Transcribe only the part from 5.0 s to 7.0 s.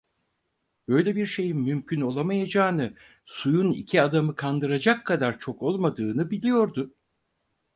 kadar çok olmadığını biliyordu.